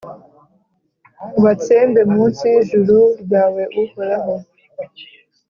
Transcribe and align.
ubatsembe 1.37 2.01
mu 2.11 2.21
nsi 2.29 2.45
y’ijuru 2.53 2.97
ryawe, 3.21 3.61
Uhoraho. 3.81 4.33